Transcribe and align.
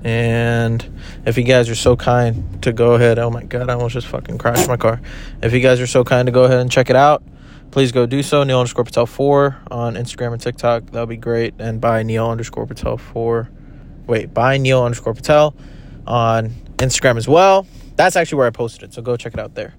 and 0.04 0.86
if 1.26 1.38
you 1.38 1.44
guys 1.44 1.70
are 1.70 1.76
so 1.76 1.96
kind 1.96 2.62
to 2.64 2.74
go 2.74 2.94
ahead, 2.94 3.20
oh 3.20 3.30
my 3.30 3.44
god, 3.44 3.70
I 3.70 3.74
almost 3.74 3.94
just 3.94 4.08
fucking 4.08 4.38
crashed 4.38 4.68
my 4.68 4.76
car. 4.76 5.00
If 5.42 5.54
you 5.54 5.62
guys 5.62 5.80
are 5.80 5.88
so 5.88 6.04
kind 6.04 6.26
to 6.26 6.32
go 6.32 6.44
ahead 6.44 6.60
and 6.60 6.70
check 6.70 6.90
it 6.90 6.96
out, 6.98 7.24
please 7.72 7.94
go 7.94 8.06
do 8.06 8.22
so. 8.22 8.44
Neil 8.44 8.60
underscore 8.60 8.84
Patel 8.84 9.06
4 9.06 9.58
on 9.72 9.96
Instagram 9.96 10.34
and 10.34 10.42
TikTok. 10.42 10.88
That 10.88 11.00
would 11.00 11.10
be 11.10 11.18
great. 11.18 11.54
And 11.58 11.80
by 11.80 12.04
Neil 12.04 12.30
underscore 12.30 12.68
Patel 12.68 12.98
4. 12.98 13.50
Wait, 14.06 14.34
by 14.34 14.58
Neil 14.58 14.84
underscore 14.84 15.14
Patel 15.14 15.56
on 16.06 16.50
Instagram 16.78 17.16
as 17.16 17.28
well. 17.28 17.66
That's 17.96 18.18
actually 18.18 18.40
where 18.40 18.48
I 18.48 18.52
posted 18.52 18.84
it. 18.84 18.94
So 18.94 19.02
go 19.02 19.16
check 19.16 19.34
it 19.34 19.40
out 19.40 19.56
there. 19.56 19.74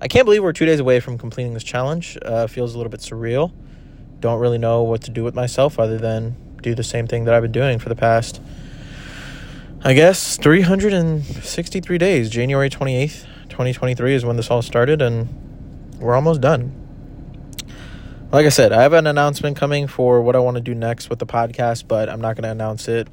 I 0.00 0.08
can't 0.08 0.24
believe 0.24 0.42
we're 0.42 0.54
two 0.54 0.66
days 0.66 0.80
away 0.80 0.98
from 1.00 1.18
completing 1.18 1.52
this 1.52 1.62
challenge. 1.62 2.16
Uh, 2.22 2.46
feels 2.46 2.74
a 2.74 2.78
little 2.78 2.90
bit 2.90 3.00
surreal. 3.00 3.52
Don't 4.20 4.40
really 4.40 4.58
know 4.58 4.82
what 4.82 5.02
to 5.02 5.10
do 5.10 5.22
with 5.22 5.34
myself 5.34 5.78
other 5.78 5.98
than 5.98 6.36
do 6.62 6.74
the 6.74 6.82
same 6.82 7.06
thing 7.06 7.24
that 7.24 7.34
I've 7.34 7.42
been 7.42 7.52
doing 7.52 7.78
for 7.78 7.90
the 7.90 7.96
past 7.96 8.40
I 9.84 9.94
guess 9.94 10.36
363 10.36 11.98
days. 11.98 12.30
January 12.30 12.70
28th, 12.70 13.26
2023 13.48 14.14
is 14.14 14.24
when 14.24 14.36
this 14.36 14.48
all 14.48 14.62
started, 14.62 15.02
and 15.02 15.28
we're 15.98 16.14
almost 16.14 16.40
done. 16.40 16.72
Like 18.30 18.46
I 18.46 18.50
said, 18.50 18.72
I 18.72 18.82
have 18.82 18.92
an 18.92 19.08
announcement 19.08 19.56
coming 19.56 19.88
for 19.88 20.22
what 20.22 20.36
I 20.36 20.38
want 20.38 20.56
to 20.56 20.60
do 20.60 20.72
next 20.72 21.10
with 21.10 21.18
the 21.18 21.26
podcast, 21.26 21.88
but 21.88 22.08
I'm 22.08 22.20
not 22.20 22.36
going 22.36 22.44
to 22.44 22.50
announce 22.50 22.86
it 22.86 23.08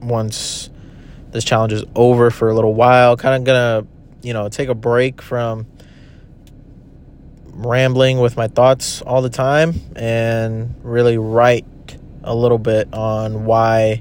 once 0.00 0.70
this 1.32 1.42
challenge 1.42 1.72
is 1.72 1.82
over 1.96 2.30
for 2.30 2.48
a 2.48 2.54
little 2.54 2.74
while. 2.74 3.16
Kind 3.16 3.34
of 3.34 3.44
going 3.44 3.58
to, 3.82 3.88
you 4.24 4.34
know, 4.34 4.48
take 4.48 4.68
a 4.68 4.74
break 4.74 5.20
from 5.20 5.66
rambling 7.46 8.20
with 8.20 8.36
my 8.36 8.46
thoughts 8.46 9.02
all 9.02 9.20
the 9.20 9.30
time 9.30 9.74
and 9.96 10.76
really 10.84 11.18
write 11.18 11.66
a 12.22 12.36
little 12.36 12.58
bit 12.58 12.94
on 12.94 13.46
why 13.46 14.00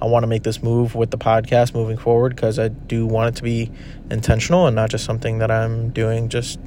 I 0.00 0.06
want 0.06 0.22
to 0.22 0.26
make 0.26 0.42
this 0.42 0.62
move 0.62 0.94
with 0.94 1.10
the 1.10 1.18
podcast 1.18 1.74
moving 1.74 1.96
forward 1.96 2.34
because 2.34 2.58
I 2.58 2.68
do 2.68 3.06
want 3.06 3.34
it 3.34 3.38
to 3.38 3.42
be 3.42 3.70
intentional 4.10 4.66
and 4.66 4.76
not 4.76 4.90
just 4.90 5.04
something 5.04 5.38
that 5.38 5.50
I'm 5.50 5.90
doing 5.90 6.28
just 6.28 6.60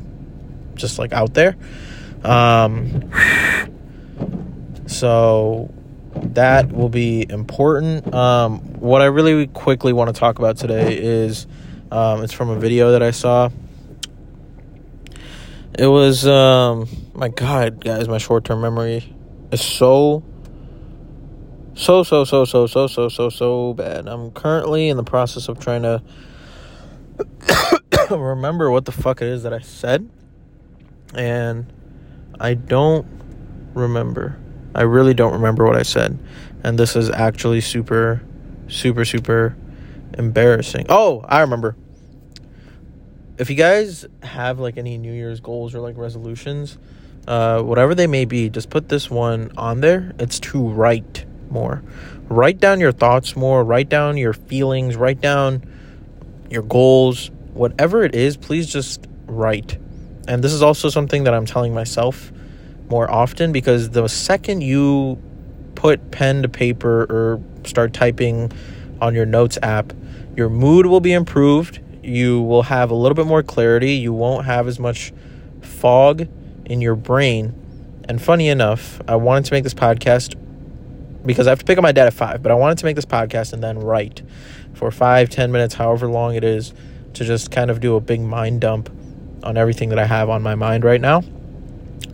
just 0.75 0.99
like 0.99 1.13
out 1.13 1.33
there. 1.33 1.55
Um, 2.23 3.09
so 4.87 5.73
that 6.15 6.71
will 6.71 6.89
be 6.89 7.25
important. 7.29 8.13
Um, 8.13 8.59
what 8.79 9.01
I 9.01 9.05
really 9.05 9.47
quickly 9.47 9.93
want 9.93 10.13
to 10.13 10.19
talk 10.19 10.39
about 10.39 10.57
today 10.57 10.97
is 10.97 11.47
um, 11.91 12.23
it's 12.23 12.33
from 12.33 12.49
a 12.49 12.59
video 12.59 12.91
that 12.91 13.03
I 13.03 13.11
saw. 13.11 13.49
It 15.77 15.87
was 15.87 16.27
um, 16.27 16.89
my 17.13 17.29
God, 17.29 17.83
guys, 17.83 18.07
my 18.07 18.17
short 18.17 18.43
term 18.43 18.61
memory 18.61 19.13
is 19.51 19.61
so 19.61 20.23
so, 21.73 22.03
so, 22.03 22.23
so, 22.25 22.45
so, 22.45 22.67
so, 22.67 22.87
so, 22.87 23.09
so, 23.09 23.29
so 23.29 23.73
bad. 23.73 24.07
I'm 24.07 24.31
currently 24.31 24.89
in 24.89 24.97
the 24.97 25.03
process 25.03 25.47
of 25.47 25.59
trying 25.59 25.83
to 25.83 26.01
remember 28.11 28.69
what 28.69 28.85
the 28.85 28.91
fuck 28.91 29.21
it 29.21 29.27
is 29.27 29.43
that 29.43 29.53
I 29.53 29.59
said. 29.59 30.09
And 31.13 31.71
I 32.39 32.53
don't 32.55 33.05
remember. 33.73 34.37
I 34.75 34.83
really 34.83 35.13
don't 35.13 35.33
remember 35.33 35.65
what 35.65 35.75
I 35.75 35.83
said. 35.83 36.19
And 36.63 36.77
this 36.77 36.95
is 36.95 37.09
actually 37.09 37.61
super, 37.61 38.21
super, 38.67 39.05
super 39.05 39.55
embarrassing. 40.17 40.85
Oh, 40.89 41.23
I 41.27 41.41
remember. 41.41 41.75
If 43.37 43.49
you 43.49 43.55
guys 43.55 44.05
have 44.23 44.59
like 44.59 44.77
any 44.77 44.97
New 44.97 45.13
Year's 45.13 45.39
goals 45.39 45.73
or 45.73 45.79
like 45.79 45.97
resolutions, 45.97 46.77
uh, 47.27 47.61
whatever 47.61 47.95
they 47.95 48.07
may 48.07 48.25
be, 48.25 48.49
just 48.49 48.69
put 48.69 48.89
this 48.89 49.09
one 49.09 49.51
on 49.57 49.81
there. 49.81 50.13
It's 50.19 50.39
to 50.41 50.67
write 50.67 51.25
more. 51.51 51.83
Write 52.29 52.59
down 52.59 52.79
your 52.79 52.91
thoughts 52.91 53.35
more, 53.35 53.63
write 53.63 53.89
down 53.89 54.17
your 54.17 54.33
feelings, 54.33 54.95
write 54.95 55.21
down 55.21 55.63
your 56.49 56.63
goals, 56.63 57.29
whatever 57.53 58.03
it 58.03 58.15
is, 58.15 58.37
please 58.37 58.67
just 58.67 59.05
write. 59.25 59.77
And 60.27 60.43
this 60.43 60.53
is 60.53 60.61
also 60.61 60.89
something 60.89 61.25
that 61.25 61.33
I'm 61.33 61.45
telling 61.45 61.73
myself 61.73 62.31
more 62.89 63.09
often 63.09 63.51
because 63.51 63.89
the 63.91 64.07
second 64.07 64.61
you 64.61 65.21
put 65.75 66.11
pen 66.11 66.41
to 66.41 66.49
paper 66.49 67.03
or 67.03 67.41
start 67.65 67.93
typing 67.93 68.51
on 69.01 69.15
your 69.15 69.25
notes 69.25 69.57
app, 69.63 69.93
your 70.35 70.49
mood 70.49 70.85
will 70.85 70.99
be 70.99 71.13
improved. 71.13 71.79
You 72.03 72.41
will 72.41 72.63
have 72.63 72.91
a 72.91 72.95
little 72.95 73.15
bit 73.15 73.25
more 73.25 73.43
clarity. 73.43 73.93
You 73.93 74.13
won't 74.13 74.45
have 74.45 74.67
as 74.67 74.79
much 74.79 75.13
fog 75.61 76.27
in 76.65 76.81
your 76.81 76.95
brain. 76.95 77.55
And 78.07 78.21
funny 78.21 78.49
enough, 78.49 79.01
I 79.07 79.15
wanted 79.15 79.45
to 79.45 79.53
make 79.53 79.63
this 79.63 79.73
podcast 79.73 80.35
because 81.25 81.47
I 81.47 81.51
have 81.51 81.59
to 81.59 81.65
pick 81.65 81.77
up 81.77 81.83
my 81.83 81.91
dad 81.91 82.07
at 82.07 82.13
five, 82.13 82.41
but 82.41 82.51
I 82.51 82.55
wanted 82.55 82.77
to 82.79 82.85
make 82.85 82.95
this 82.95 83.05
podcast 83.05 83.53
and 83.53 83.63
then 83.63 83.79
write 83.79 84.21
for 84.73 84.91
five, 84.91 85.29
ten 85.29 85.51
minutes, 85.51 85.73
however 85.73 86.07
long 86.07 86.35
it 86.35 86.43
is, 86.43 86.73
to 87.13 87.25
just 87.25 87.51
kind 87.51 87.69
of 87.69 87.79
do 87.79 87.95
a 87.95 88.01
big 88.01 88.21
mind 88.21 88.61
dump 88.61 88.89
on 89.43 89.57
everything 89.57 89.89
that 89.89 89.99
I 89.99 90.05
have 90.05 90.29
on 90.29 90.41
my 90.41 90.55
mind 90.55 90.83
right 90.83 91.01
now. 91.01 91.23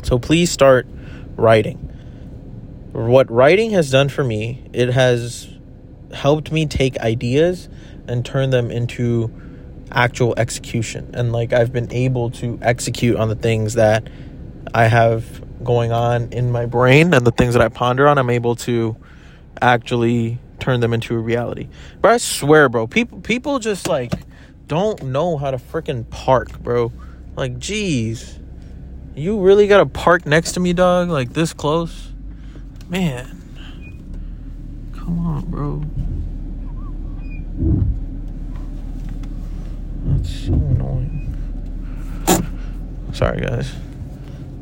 So 0.03 0.19
please 0.19 0.51
start 0.51 0.87
writing. 1.35 1.77
What 2.93 3.29
writing 3.29 3.71
has 3.71 3.91
done 3.91 4.09
for 4.09 4.23
me, 4.23 4.69
it 4.73 4.89
has 4.89 5.47
helped 6.13 6.51
me 6.51 6.65
take 6.65 6.97
ideas 6.99 7.69
and 8.07 8.25
turn 8.25 8.49
them 8.49 8.71
into 8.71 9.31
actual 9.91 10.33
execution. 10.37 11.11
And 11.13 11.31
like 11.31 11.53
I've 11.53 11.71
been 11.71 11.91
able 11.91 12.31
to 12.31 12.57
execute 12.61 13.17
on 13.17 13.29
the 13.29 13.35
things 13.35 13.75
that 13.75 14.07
I 14.73 14.85
have 14.85 15.43
going 15.63 15.91
on 15.91 16.31
in 16.31 16.51
my 16.51 16.65
brain 16.65 17.13
and 17.13 17.25
the 17.25 17.31
things 17.31 17.53
that 17.53 17.61
I 17.61 17.69
ponder 17.69 18.07
on, 18.07 18.17
I'm 18.17 18.29
able 18.29 18.55
to 18.57 18.95
actually 19.61 20.39
turn 20.59 20.79
them 20.79 20.93
into 20.93 21.15
a 21.15 21.19
reality. 21.19 21.67
But 22.01 22.11
I 22.11 22.17
swear, 22.17 22.69
bro, 22.69 22.87
people 22.87 23.21
people 23.21 23.59
just 23.59 23.87
like 23.87 24.13
don't 24.67 25.01
know 25.03 25.37
how 25.37 25.51
to 25.51 25.57
freaking 25.57 26.09
park, 26.09 26.59
bro. 26.59 26.91
Like, 27.35 27.57
jeez. 27.57 28.39
You 29.15 29.39
really 29.39 29.67
got 29.67 29.77
to 29.77 29.85
park 29.85 30.25
next 30.25 30.53
to 30.53 30.59
me, 30.59 30.73
dog? 30.73 31.09
Like 31.09 31.33
this 31.33 31.53
close? 31.53 32.11
Man. 32.87 33.33
Come 34.93 35.25
on, 35.25 35.45
bro. 35.45 35.83
That's 40.05 40.29
so 40.29 40.53
annoying. 40.53 41.33
Sorry, 43.13 43.41
guys 43.41 43.73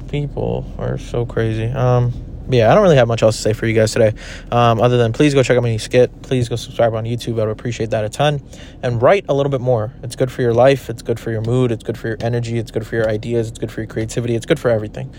people 0.10 0.66
are 0.78 0.98
so 0.98 1.26
crazy. 1.26 1.66
Um, 1.66 2.14
yeah, 2.50 2.72
I 2.72 2.76
don't 2.76 2.84
really 2.84 2.98
have 2.98 3.08
much 3.08 3.24
else 3.24 3.38
to 3.38 3.42
say 3.42 3.54
for 3.54 3.66
you 3.66 3.74
guys 3.74 3.92
today, 3.92 4.14
um, 4.52 4.80
other 4.80 4.98
than 4.98 5.14
please 5.14 5.34
go 5.34 5.42
check 5.42 5.58
out 5.58 5.64
my 5.64 5.78
skit. 5.78 6.22
Please 6.22 6.48
go 6.48 6.56
subscribe 6.56 6.94
on 6.94 7.06
YouTube. 7.06 7.40
I 7.42 7.46
would 7.46 7.50
appreciate 7.50 7.90
that 7.90 8.06
a 8.06 8.10
ton. 8.10 8.42
And 8.84 9.02
write 9.02 9.26
a 9.30 9.34
little 9.34 9.50
bit 9.50 9.62
more. 9.62 9.94
It's 10.04 10.16
good 10.16 10.32
for 10.32 10.42
your 10.42 10.54
life. 10.54 10.90
It's 10.90 11.02
good 11.02 11.20
for 11.20 11.32
your 11.32 11.42
mood. 11.42 11.72
It's 11.72 11.84
good 11.84 11.98
for 11.98 12.08
your 12.08 12.18
energy. 12.20 12.58
It's 12.60 12.72
good 12.72 12.86
for 12.86 12.96
your 12.96 13.10
ideas. 13.10 13.50
It's 13.50 13.58
good 13.58 13.72
for 13.72 13.82
your 13.82 13.88
creativity. 13.88 14.36
It's 14.36 14.46
good 14.46 14.60
for 14.60 14.70
everything. 14.70 15.14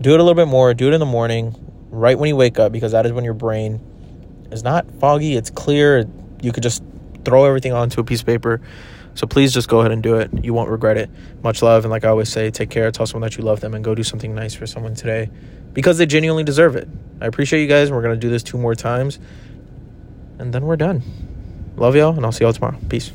Do 0.00 0.14
it 0.14 0.20
a 0.20 0.22
little 0.22 0.42
bit 0.42 0.48
more. 0.48 0.72
Do 0.72 0.88
it 0.88 0.94
in 0.94 1.00
the 1.00 1.06
morning, 1.06 1.54
right 1.90 2.18
when 2.18 2.28
you 2.28 2.36
wake 2.36 2.58
up, 2.58 2.72
because 2.72 2.92
that 2.92 3.04
is 3.04 3.12
when 3.12 3.24
your 3.24 3.34
brain 3.34 3.80
is 4.50 4.62
not 4.62 4.90
foggy. 5.00 5.36
It's 5.36 5.50
clear. 5.50 6.06
You 6.40 6.52
could 6.52 6.62
just 6.62 6.82
throw 7.26 7.44
everything 7.44 7.74
onto 7.74 8.00
a 8.00 8.04
piece 8.04 8.20
of 8.20 8.26
paper 8.26 8.62
so 9.14 9.26
please 9.26 9.52
just 9.52 9.68
go 9.68 9.80
ahead 9.80 9.92
and 9.92 10.02
do 10.02 10.16
it. 10.16 10.30
You 10.42 10.54
won't 10.54 10.70
regret 10.70 10.96
it. 10.96 11.10
Much 11.42 11.62
love. 11.62 11.84
And 11.84 11.90
like 11.90 12.04
I 12.04 12.08
always 12.08 12.28
say, 12.28 12.50
take 12.50 12.70
care. 12.70 12.90
Tell 12.90 13.06
someone 13.06 13.28
that 13.28 13.36
you 13.36 13.44
love 13.44 13.60
them 13.60 13.74
and 13.74 13.84
go 13.84 13.94
do 13.94 14.02
something 14.02 14.34
nice 14.34 14.54
for 14.54 14.66
someone 14.66 14.94
today 14.94 15.30
because 15.72 15.98
they 15.98 16.06
genuinely 16.06 16.44
deserve 16.44 16.76
it. 16.76 16.88
I 17.20 17.26
appreciate 17.26 17.62
you 17.62 17.68
guys. 17.68 17.90
We're 17.90 18.02
going 18.02 18.14
to 18.14 18.20
do 18.20 18.30
this 18.30 18.42
two 18.42 18.58
more 18.58 18.74
times 18.74 19.18
and 20.40 20.52
then 20.52 20.64
we're 20.64 20.76
done. 20.76 21.02
Love 21.76 21.94
y'all, 21.94 22.16
and 22.16 22.24
I'll 22.24 22.32
see 22.32 22.44
y'all 22.44 22.52
tomorrow. 22.52 22.78
Peace. 22.88 23.12